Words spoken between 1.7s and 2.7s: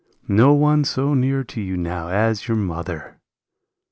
now as your